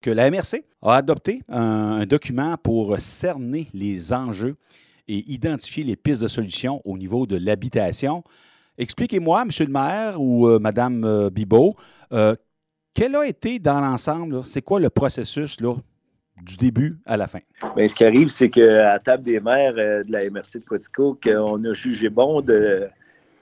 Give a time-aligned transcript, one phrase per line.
[0.00, 4.56] que la MRC a adopté un, document pour cerner les enjeux
[5.08, 8.24] et identifier les pistes de solutions au niveau de l'habitation.
[8.78, 9.50] Expliquez-moi, M.
[9.60, 11.76] le maire ou euh, Mme euh, Bibot,
[12.12, 12.34] euh,
[12.94, 17.40] quel a été dans l'ensemble, c'est quoi le processus du début à la fin?
[17.76, 21.18] Bien, ce qui arrive, c'est qu'à la table des maires de la MRC de Quatico,
[21.22, 22.88] qu'on a jugé bon de,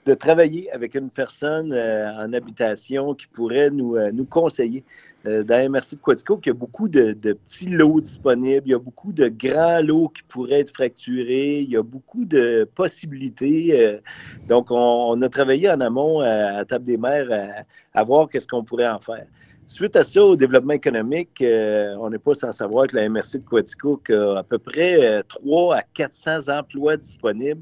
[0.09, 4.83] de travailler avec une personne en habitation qui pourrait nous, nous conseiller
[5.25, 8.73] euh, dans MRC de Quatico il y a beaucoup de, petits lots disponibles, il y
[8.73, 13.77] a beaucoup de grands lots qui pourraient être fracturés, il y a beaucoup de possibilités.
[13.77, 13.99] Euh,
[14.47, 18.87] donc, on, a travaillé en amont à, table des maires à, voir qu'est-ce qu'on pourrait
[18.87, 19.25] en faire.
[19.67, 23.39] Suite à ça, au développement économique, euh, on n'est pas sans savoir que la MRC
[23.39, 27.61] de Quatico a à peu près 3 à 400 emplois disponibles.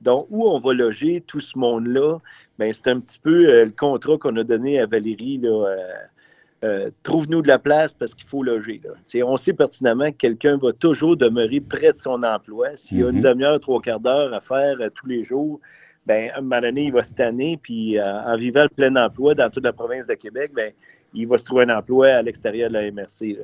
[0.00, 2.18] Donc, où on va loger tout ce monde-là,
[2.58, 5.76] ben, c'est un petit peu le contrat qu'on a donné à Valérie là,
[6.62, 8.82] euh, trouve-nous de la place parce qu'il faut loger.
[9.24, 12.76] On sait pertinemment que quelqu'un va toujours demeurer près de son emploi.
[12.76, 13.22] S'il y a une mhm.
[13.22, 15.58] demi-heure, trois quarts d'heure à faire euh, tous les jours,
[16.04, 18.94] ben, à un moment donné, il va se tanner, puis euh, en vivant le plein
[18.96, 20.72] emploi dans toute la province de Québec, ben,
[21.14, 23.38] il va se trouver un emploi à l'extérieur de la MRC.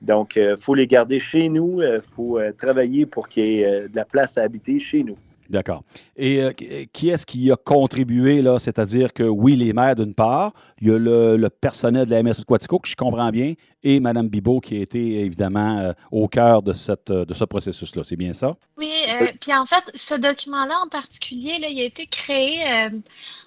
[0.00, 3.94] Donc, il faut les garder chez nous, il faut travailler pour qu'il y ait de
[3.94, 5.18] la place à habiter chez nous.
[5.50, 5.82] D'accord.
[6.16, 6.52] Et euh,
[6.92, 8.60] qui est-ce qui a contribué, là?
[8.60, 12.44] C'est-à-dire que oui, les maires d'une part, il y a le, personnel de la MSC
[12.44, 16.62] Quatico, que je comprends bien, et Mme Bibot, qui a été évidemment euh, au cœur
[16.62, 18.04] de, cette, de ce processus-là.
[18.04, 18.54] C'est bien ça?
[18.78, 22.60] Oui, euh, puis en fait, ce document-là en particulier, là, il a été créé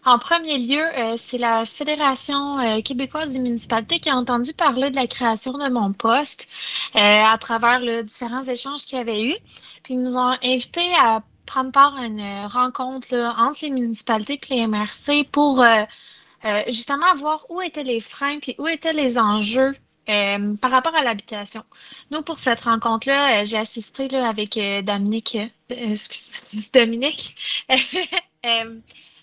[0.05, 0.83] en premier lieu,
[1.15, 5.93] c'est la Fédération québécoise des municipalités qui a entendu parler de la création de mon
[5.93, 6.47] poste
[6.93, 9.35] à travers les différents échanges qu'il y avait eu.
[9.83, 14.55] Puis ils nous ont invités à prendre part à une rencontre entre les municipalités et
[14.55, 15.83] les MRC pour euh,
[16.45, 19.75] euh, justement voir où étaient les freins puis où étaient les enjeux
[20.09, 21.63] euh, par rapport à l'habitation.
[22.11, 25.37] Nous, pour cette rencontre-là, j'ai assisté là, avec Dominique,
[26.73, 27.35] Dominique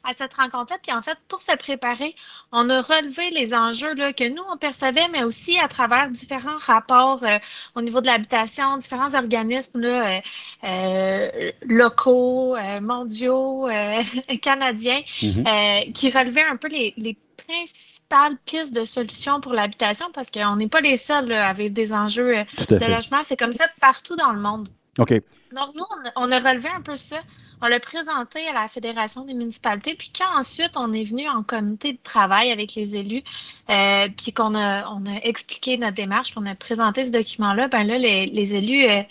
[0.04, 0.78] à cette rencontre-là.
[0.82, 2.14] Puis en fait, pour se préparer,
[2.52, 6.58] on a relevé les enjeux là, que nous, on percevait, mais aussi à travers différents
[6.58, 7.38] rapports euh,
[7.74, 10.20] au niveau de l'habitation, différents organismes là, euh,
[10.64, 13.68] euh locaux, euh, mondiaux,
[14.42, 15.92] canadiens, mm-hmm.
[15.92, 20.68] qui relevaient un peu les, les principales pistes de solutions pour l'habitation parce qu'on n'est
[20.68, 22.34] pas les seuls avec des enjeux
[22.68, 23.22] de logement.
[23.22, 24.68] C'est comme ça partout dans le monde.
[24.98, 25.12] OK.
[25.52, 25.84] Donc, nous,
[26.16, 27.16] on a relevé un peu ça.
[27.62, 29.94] On l'a présenté à la Fédération des municipalités.
[29.94, 33.22] Puis quand ensuite on est venu en comité de travail avec les élus,
[33.69, 37.84] euh, puis qu'on a, on a expliqué notre démarche, qu'on a présenté ce document-là, ben
[37.84, 39.03] là, les, les élus euh,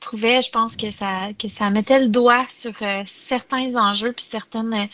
[0.00, 4.24] trouvaient, je pense, que ça, que ça mettait le doigt sur euh, certains enjeux puis
[4.24, 4.88] certaines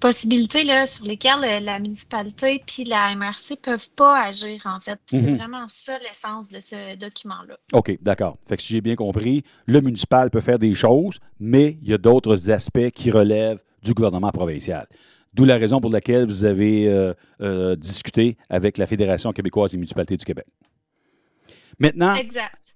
[0.00, 4.98] possibilités là, sur lesquelles euh, la municipalité puis la MRC peuvent pas agir, en fait.
[5.06, 5.36] C'est mhm.
[5.36, 7.56] vraiment ça l'essence de ce document-là.
[7.72, 8.38] OK, d'accord.
[8.48, 11.94] Fait que si j'ai bien compris, le municipal peut faire des choses, mais il y
[11.94, 14.86] a d'autres aspects qui relèvent du gouvernement provincial.
[15.34, 19.76] D'où la raison pour laquelle vous avez euh, euh, discuté avec la Fédération québécoise des
[19.76, 20.46] municipalités du Québec.
[21.78, 22.14] Maintenant,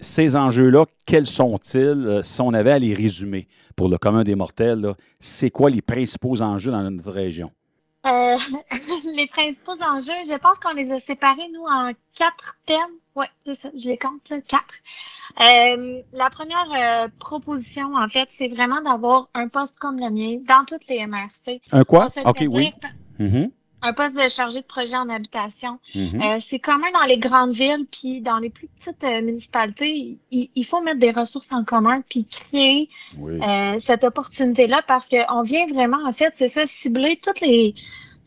[0.01, 3.49] ces enjeux-là, quels sont-ils si on avait à les résumer?
[3.81, 7.51] pour le commun des mortels, c'est quoi les principaux enjeux dans notre région?
[8.05, 8.37] Euh,
[9.15, 12.77] les principaux enjeux, je pense qu'on les a séparés, nous, en quatre thèmes.
[13.17, 14.75] Oui, je les compte, quatre.
[15.41, 20.39] Euh, la première euh, proposition, en fait, c'est vraiment d'avoir un poste comme le mien
[20.47, 21.63] dans toutes les MRC.
[21.73, 22.09] Un quoi?
[22.27, 22.75] OK, oui.
[23.83, 25.79] Un poste de chargé de projet en habitation.
[25.95, 26.21] Mhm.
[26.23, 30.65] euh, c'est commun dans les grandes villes, puis dans les plus petites euh, municipalités, il,
[30.65, 35.99] faut mettre des ressources en commun, puis créer euh, cette opportunité-là, parce qu'on vient vraiment,
[36.07, 37.75] en fait, c'est ça, cibler toutes les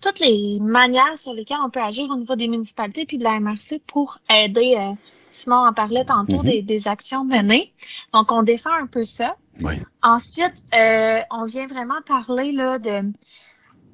[0.02, 3.40] toutes les manières sur lesquelles on peut agir au niveau des municipalités puis de la
[3.40, 4.92] MRC pour aider, euh,
[5.32, 6.44] Simon en parlait tantôt, mhm.
[6.44, 7.72] des, des, actions menées.
[8.12, 9.38] Donc, on défend un peu ça.
[9.62, 9.76] Oui.
[10.02, 10.66] Ensuite,
[11.32, 13.14] on vient vraiment parler là, de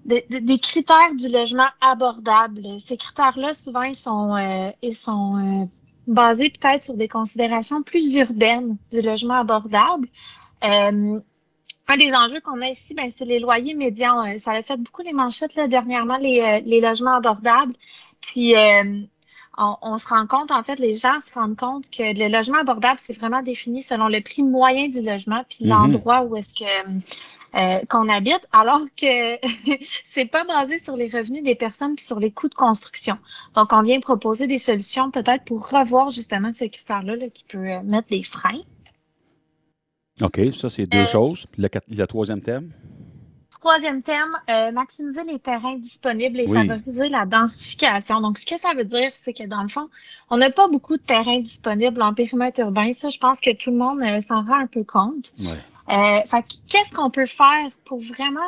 [0.10, 2.62] des critères du logement abordable.
[2.80, 5.66] Ces critères-là, souvent, ils sont, euh, ils sont euh,
[6.08, 10.08] basés peut-être sur des considérations plus urbaines du logement abordable.
[10.64, 11.20] Euh,
[11.88, 14.38] un des enjeux qu'on a ici, ben, c'est les loyers médians.
[14.38, 17.74] Ça a fait beaucoup les manchettes là, dernièrement, les, les logements abordables.
[18.22, 18.54] Puis,
[19.58, 22.60] on, on, se rend compte, en fait, les gens se rendent compte que le logement
[22.60, 25.70] abordable, c'est vraiment défini selon le prix moyen du logement, puis mm-hmm.
[25.70, 26.66] l'endroit où est-ce que
[27.56, 29.38] euh, qu'on habite, alors que
[30.04, 33.18] c'est pas basé sur les revenus des personnes puis sur les coûts de construction.
[33.56, 37.82] Donc, on vient proposer des solutions peut-être pour revoir justement ce critère-là qui peut euh,
[37.84, 38.62] mettre des freins.
[40.22, 41.48] OK, ça, c'est deux euh, choses.
[41.58, 42.72] Le, le, troisième thème?
[43.52, 48.22] Troisième thème, euh, maximiser les terrains disponibles et favoriser la densification.
[48.22, 49.90] Donc, ce que ça veut dire, c'est que dans le fond,
[50.30, 52.94] on n'a pas beaucoup de terrains disponibles en périmètre urbain.
[52.94, 55.34] Ça, je pense que tout le monde euh, s'en rend un peu compte.
[55.90, 56.20] Euh,
[56.68, 58.40] qu'est-ce qu'on peut faire pour vraiment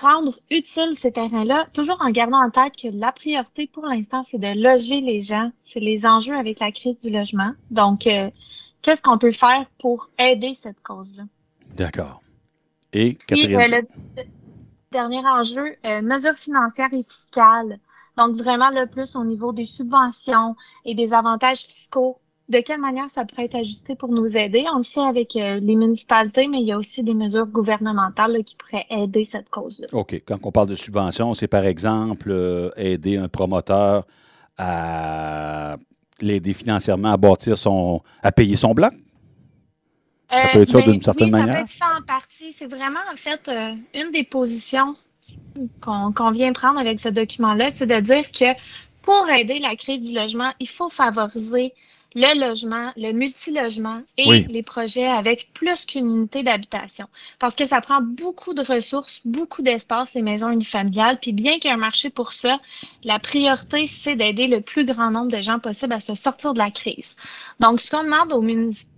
[0.00, 4.38] rendre utile ces terrains-là, toujours en gardant en tête que la priorité pour l'instant, c'est
[4.38, 5.50] de loger les gens.
[5.56, 7.52] C'est les enjeux avec la crise du logement.
[7.70, 11.24] Donc, qu'est-ce qu'on peut faire pour aider cette cause-là?
[11.74, 12.22] D'accord.
[12.92, 13.60] Et quatrième.
[13.60, 13.82] Euh,
[14.16, 14.22] le
[14.90, 17.78] dernier enjeu, euh, mesures financières et fiscales.
[18.16, 22.18] Donc, vraiment le plus au niveau des subventions et des avantages fiscaux.
[22.48, 24.64] De quelle manière ça pourrait être ajusté pour nous aider?
[24.72, 28.44] On le fait avec euh, les municipalités, mais il y a aussi des mesures gouvernementales
[28.44, 29.88] qui pourraient aider cette cause-là.
[29.92, 30.22] OK.
[30.26, 34.06] Quand on parle de subventions, c'est par exemple aider un promoteur
[34.58, 35.76] à
[36.20, 38.92] l'aider financièrement à bâtir son, à payer son bloc?
[40.30, 41.46] Ça peut être ça euh, d'une certaine manière?
[41.46, 42.52] Ça peut être ça en partie.
[42.52, 44.96] C'est vraiment, en fait, euh, une des positions
[45.80, 48.58] qu'on vient prendre avec ce document-là, c'est de dire que
[49.02, 51.72] pour aider la crise du logement, il faut favoriser
[52.16, 57.06] le logement, le multilogement et les projets avec plus qu'une unité d'habitation.
[57.38, 61.18] Parce que ça prend beaucoup de ressources, beaucoup d'espace, les maisons unifamiliales.
[61.20, 62.58] Puis bien qu'il y ait un marché pour ça,
[63.04, 66.58] la priorité, c'est d'aider le plus grand nombre de gens possible à se sortir de
[66.58, 67.16] la crise.
[67.60, 68.40] Donc, ce qu'on demande au,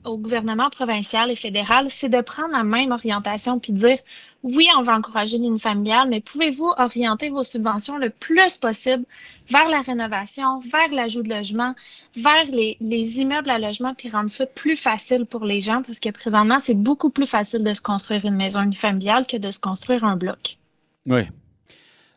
[0.08, 3.98] au gouvernement provincial et fédéral, c'est de prendre la même orientation puis dire
[4.42, 9.04] oui, on va encourager l'une familiale, mais pouvez-vous orienter vos subventions le plus possible
[9.48, 11.74] vers la rénovation, vers l'ajout de logement,
[12.16, 12.76] vers les,
[13.20, 16.80] immeubles à logement, puis rendre ça plus facile pour les gens, parce que présentement, c'est
[16.80, 20.58] beaucoup plus facile de se construire une maison unifamiliale que de se construire un bloc.
[21.06, 21.22] Oui.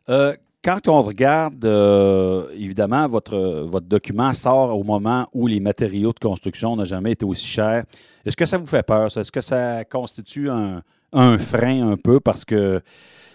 [0.09, 6.13] Euh, quand on regarde, euh, évidemment, votre, votre document sort au moment où les matériaux
[6.13, 7.83] de construction n'ont jamais été aussi chers.
[8.25, 9.05] Est-ce que ça vous fait peur?
[9.17, 12.19] Est-ce que ça constitue un, un frein un peu?
[12.19, 12.81] Parce que,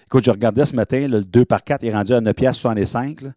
[0.06, 3.32] écoute, je regardais ce matin, le 2 par 4 est rendu à 9,65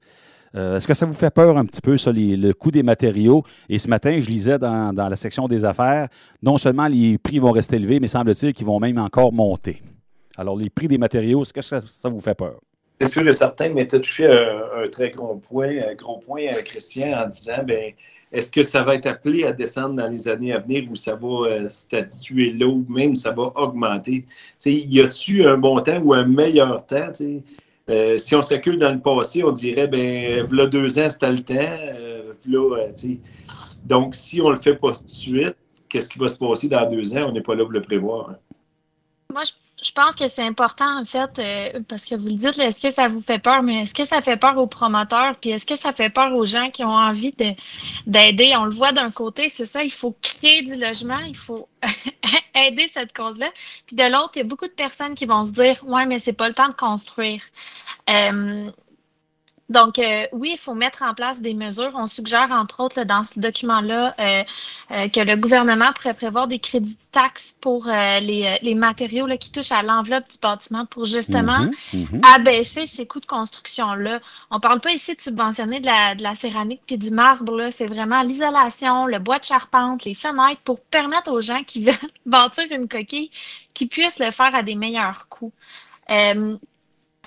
[0.55, 3.43] euh, Est-ce que ça vous fait peur un petit peu, ça, le coût des matériaux?
[3.69, 6.09] Et ce matin, je lisais dans, la section des affaires,
[6.43, 9.81] non seulement les prix vont rester élevés, mais semble-t-il qu'ils vont même encore monter.
[10.37, 12.59] Alors, les prix des matériaux, est-ce que ça, vous fait peur?
[12.99, 16.17] C'est sûr et certain, mais tu as touché un, un, très gros point, un gros
[16.17, 17.93] point, euh, Christian, en disant, ben
[18.31, 21.15] est-ce que ça va être appelé à descendre dans les années à venir ou ça
[21.15, 24.25] va euh, statuer là ou même ça va augmenter?
[24.65, 27.11] y a-t-il un bon temps ou un meilleur temps?
[27.89, 31.31] Euh, si on se recule dans le passé, on dirait, ben, là, deux ans, c'était
[31.31, 31.55] le temps.
[31.57, 32.33] Euh,
[33.83, 35.55] donc, si on le fait pas tout de suite,
[35.89, 37.29] qu'est-ce qui va se passer dans deux ans?
[37.29, 38.29] On n'est pas là pour le prévoir.
[38.29, 38.37] Hein.
[39.33, 42.59] Moi, je je pense que c'est important, en fait, euh, parce que vous le dites,
[42.59, 45.51] est-ce que ça vous fait peur, mais est-ce que ça fait peur aux promoteurs, puis
[45.51, 47.33] est-ce que ça fait peur aux gens qui ont envie
[48.05, 48.53] d'aider?
[48.57, 51.67] On le voit d'un côté, c'est ça, il faut créer du logement, il faut
[52.55, 53.49] aider cette cause-là.
[53.85, 56.19] Puis de l'autre, il y a beaucoup de personnes qui vont se dire, ouais, mais
[56.19, 57.41] c'est pas le temps de construire.
[58.09, 58.69] Euh,
[59.69, 61.91] donc, euh, oui, il faut mettre en place des mesures.
[61.93, 64.43] On suggère, entre autres, dans ce document-là, euh,
[64.91, 69.51] euh, que le gouvernement pourrait prévoir des crédits de taxes pour les, matériaux là, qui
[69.51, 72.21] touchent à l'enveloppe du bâtiment pour justement mhm, mhm.
[72.35, 74.19] abaisser ces coûts de construction-là.
[74.49, 77.69] On ne parle pas ici de subventionner de la, de la céramique puis du marbre.
[77.69, 81.95] C'est vraiment l'isolation, le bois de charpente, les fenêtres pour permettre aux gens qui veulent
[82.25, 83.29] bâtir une coquille
[83.75, 85.53] qu'ils puissent le faire à des meilleurs coûts.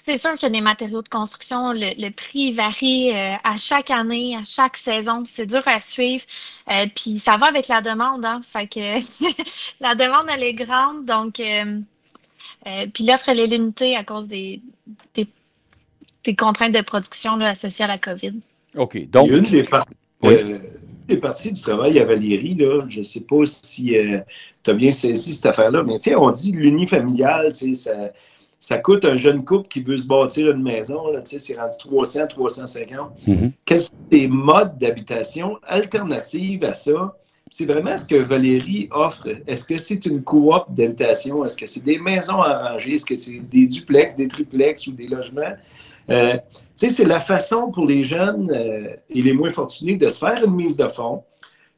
[0.04, 3.90] C'est sûr qu'il y a des matériaux de construction, le, prix varie euh, à chaque
[3.90, 5.22] année, à chaque saison.
[5.24, 6.24] C'est dur à suivre.
[6.70, 8.40] Euh, puis ça va avec la demande, hein.
[8.44, 8.80] Fait que
[9.80, 11.04] la demande, elle est grande.
[11.04, 11.78] Donc, euh,
[12.92, 14.60] puis l'offre, elle est limitée à cause des,
[15.14, 18.34] des, contraintes de production là, associées à la COVID.
[18.76, 19.08] OK.
[19.08, 19.28] Donc.
[19.28, 19.42] une
[21.08, 23.94] des, parties du travail à Valérie, là, je ne sais pas si
[24.64, 28.12] tu as bien saisi cette affaire-là, mais sais, on dit l'unifamilial, tu sais, ça
[28.62, 33.10] ça coûte un jeune couple qui veut se bâtir une maison, c'est rendu 300, 350.
[33.26, 33.52] Mm-hmm.
[33.64, 37.16] Quels sont les modes d'habitation alternatifs à ça?
[37.50, 39.26] C'est vraiment ce que Valérie offre.
[39.48, 41.44] Est-ce que c'est une coop d'habitation?
[41.44, 42.94] Est-ce que c'est des maisons arrangées?
[42.94, 45.54] Est-ce que c'est des duplex, des triplex ou des logements?
[46.08, 46.36] Euh,
[46.76, 50.54] c'est la façon pour les jeunes euh, et les moins fortunés de se faire une
[50.54, 51.24] mise de fonds.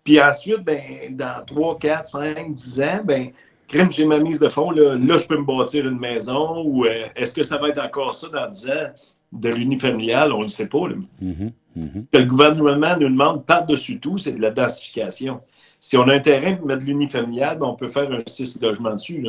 [0.05, 3.29] Puis ensuite, ben, dans 3, 4, 5, 10 ans, ben,
[3.75, 7.05] crème, j'ai ma mise de fond, là, je peux me bâtir une maison ou euh,
[7.17, 8.91] est-ce que ça va être encore ça dans 10 ans?
[9.33, 10.33] De l'unifamilial?
[10.33, 10.79] On ne le sait pas.
[10.79, 12.05] Mm-hmm, mm-hmm.
[12.13, 15.41] Le gouvernement nous demande par-dessus tout, c'est de la densification.
[15.81, 18.95] Si on a un terrain pour mettre l'unifamilial, ben, on peut faire un 6 logements
[18.95, 19.27] dessus.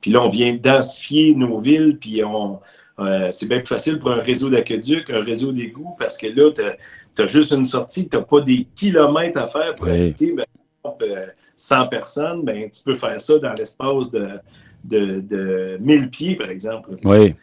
[0.00, 2.60] Puis là, on vient densifier nos villes, puis on,
[3.00, 6.52] euh, c'est bien plus facile pour un réseau d'aqueduc, un réseau d'égouts, parce que là,
[6.52, 10.32] tu as, juste une sortie, tu n'as pas des kilomètres à faire pour habiter.
[10.32, 10.44] Ben,
[11.56, 14.40] 100 personnes, ben, tu peux faire ça dans l'espace de,
[14.84, 16.96] de, de 1000 pieds, par exemple.
[17.04, 17.34] Oui.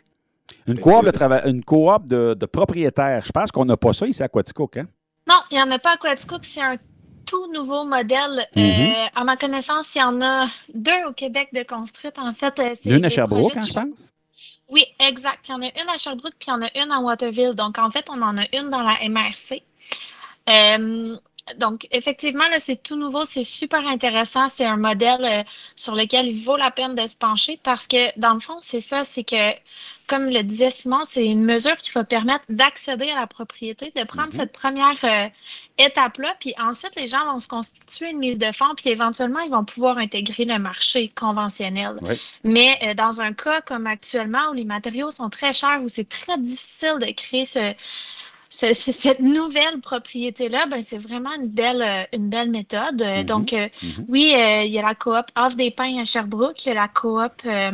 [0.65, 3.23] Une coop, de, une coop de, de propriétaires.
[3.25, 4.87] Je pense qu'on n'a pas ça ici à Quaticook, hein?
[5.27, 6.43] Non, il n'y en a pas à Quaticook.
[6.43, 6.77] C'est un
[7.25, 8.47] tout nouveau modèle.
[8.55, 9.09] Mm-hmm.
[9.15, 12.17] à ma connaissance, il y en a deux au Québec de construites.
[12.17, 12.89] En fait, c'est.
[12.89, 14.13] Une à Sherbrooke, hein, je pense?
[14.69, 15.47] Oui, exact.
[15.47, 17.53] Il y en a une à Sherbrooke, puis il y en a une à Waterville.
[17.53, 19.61] Donc, en fait, on en a une dans la MRC.
[20.49, 21.17] Euh,
[21.55, 24.49] donc, effectivement, c'est tout nouveau, c'est super intéressant.
[24.49, 25.43] C'est un modèle euh,
[25.75, 28.81] sur lequel il vaut la peine de se pencher parce que, dans le fond, c'est
[28.81, 29.53] ça, c'est que,
[30.07, 34.03] comme le disait Simon, c'est une mesure qui va permettre d'accéder à la propriété, de
[34.03, 34.35] prendre mm-hmm.
[34.35, 35.27] cette première euh,
[35.77, 39.51] étape-là, puis ensuite, les gens vont se constituer une mise de fonds, puis éventuellement, ils
[39.51, 41.97] vont pouvoir intégrer le marché conventionnel.
[42.43, 46.09] Mais euh, dans un cas comme actuellement, où les matériaux sont très chers, où c'est
[46.09, 47.73] très difficile de créer ce
[48.49, 53.01] cette nouvelle propriété-là, ben, c'est vraiment une belle, euh, une belle méthode.
[53.01, 53.25] Euh, mm-hmm.
[53.25, 54.05] Donc, euh, mm-hmm.
[54.07, 54.33] oui,
[54.65, 57.45] il y a la coop Off des Pins à Sherbrooke, il y a la coop.
[57.45, 57.71] à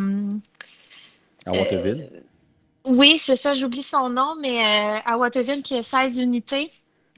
[1.52, 2.10] Waterville?
[2.86, 4.62] oui, c'est ça, j'oublie son nom, mais
[5.06, 6.70] à Waterville, qui a 16 unités.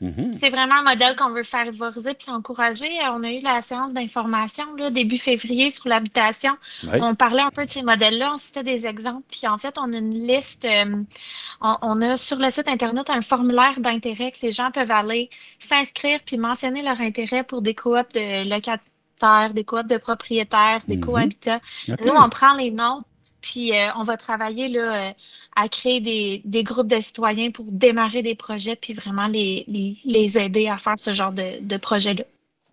[0.02, 0.40] Mm-hmm.
[0.42, 2.90] C'est vraiment un modèle qu'on veut favoriser puis encourager.
[3.12, 6.58] On a eu la séance d'information début février sur l'habitation.
[6.84, 9.24] On parlait un peu de ces modèles-là, on citait des exemples.
[9.30, 11.04] Puis en fait, on a une liste, euh,
[11.62, 16.20] on, a sur le site Internet un formulaire d'intérêt que les gens peuvent aller s'inscrire
[16.26, 21.62] puis mentionner leur intérêt pour des coops de locataires, des coops de propriétaires, des cohabitats.
[21.88, 23.04] Nous, on prend les noms
[23.46, 25.12] puis euh, on va travailler là, euh,
[25.56, 26.00] à créer
[26.44, 29.66] des, groupes de citoyens pour démarrer des projets, puis vraiment les,
[30.38, 32.24] aider à faire ce genre de, de projet-là.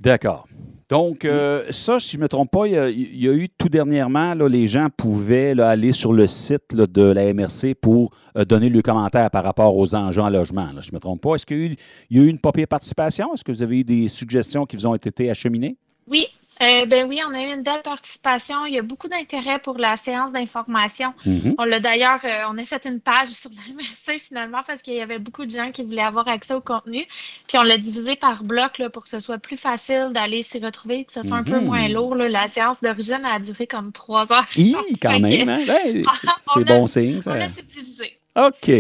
[0.01, 0.47] D'accord.
[0.93, 4.35] Donc, euh, ça, si je ne me trompe pas, il y, a, eu tout dernièrement,
[4.35, 9.31] là, les gens pouvaient aller sur le site de la MRC pour donner le commentaire
[9.31, 10.69] par rapport aux enjeux en logement.
[10.81, 11.37] je ne me trompe pas.
[11.37, 11.77] Est-ce qu'il
[12.11, 13.33] y, a eu une papier participation?
[13.33, 15.79] Est-ce que vous avez eu des suggestions qui vous ont été acheminées?
[16.09, 16.27] Oui,
[16.61, 18.67] euh, ben oui, on a eu une belle participation.
[18.67, 21.15] Il y a beaucoup d'intérêt pour la séance d'information.
[21.27, 21.55] Mm-hmm.
[21.59, 24.95] On l'a d'ailleurs, euh, on a fait une page sur la MRC finalement parce qu'il
[24.95, 27.05] y avait beaucoup de gens qui voulaient avoir accès au contenu.
[27.49, 30.59] Puis on l'a divisé par bloc là, pour que ce soit plus facile d'aller s'y
[30.59, 31.65] retrouver, que ce soit un peu mm-hmm.
[31.65, 32.15] moins lourd.
[32.17, 34.47] La séance d'origine a duré comme trois heures.
[34.57, 35.49] Oui, quand même.
[35.49, 35.61] Hein?
[36.55, 37.23] c'est bon signe.
[37.23, 37.33] Ça.
[37.33, 38.19] On l'a subdivisé.
[38.37, 38.71] OK.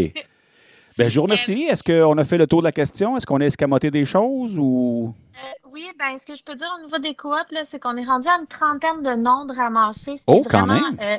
[0.99, 1.63] Ben, je vous remercie.
[1.63, 3.17] Est-ce qu'on a fait le tour de la question?
[3.17, 5.15] Est-ce qu'on a escamoté des choses ou?
[5.35, 8.05] Euh, oui, ben, ce que je peux dire au niveau des coops, c'est qu'on est
[8.05, 10.17] rendu à une trentaine de noms de ramassés.
[10.19, 11.17] C'est oh, vraiment euh,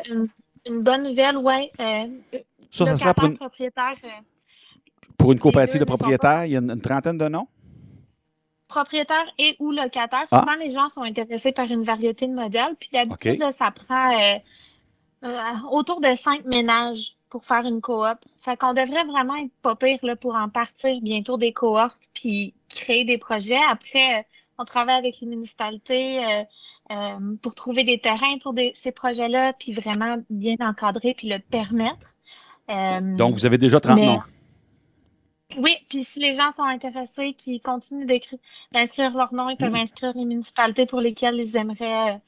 [0.66, 1.70] une, bonne nouvelle, oui.
[1.80, 2.08] Euh,
[2.72, 3.38] ça, ça sera pour une...
[5.18, 7.48] pour une coopérative de propriétaires, il y a une, trentaine de noms?
[8.68, 10.26] Propriétaires et ou locataires.
[10.32, 10.40] Ah.
[10.40, 12.74] Souvent, les gens sont intéressés par une variété de modèles.
[12.80, 14.40] Puis d'habitude, ça prend
[15.72, 18.20] autour de cinq ménages pour faire une coop.
[18.42, 22.54] Fait qu'on devrait vraiment être pas pire là, pour en partir bientôt des cohortes puis
[22.70, 23.60] créer des projets.
[23.72, 24.24] Après, euh,
[24.60, 26.44] on travaille avec les municipalités euh,
[26.92, 32.14] euh, pour trouver des terrains pour ces projets-là, puis vraiment bien encadrer puis le permettre.
[33.18, 34.20] Donc, vous avez déjà 30 noms.
[35.58, 38.06] Oui, puis si les gens sont intéressés, qui continuent
[38.72, 39.88] d'inscrire leur nom, ils peuvent hmm.
[39.88, 42.22] inscrire les municipalités pour lesquelles ils aimeraient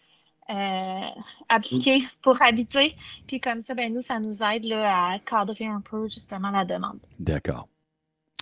[0.50, 1.10] euh,
[1.50, 2.96] appliquer pour habiter.
[3.28, 7.00] Puis comme ça, ben, nous, ça nous aide à cadrer un peu justement la demande.
[7.20, 7.68] D'accord.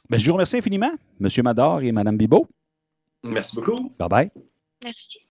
[0.10, 0.92] Ben, je vous remercie infiniment,
[1.22, 1.30] M.
[1.44, 2.48] Mador et Mme Bibot.
[3.24, 3.90] Merci beaucoup.
[3.98, 4.32] Bye bye.
[4.84, 5.20] Merci.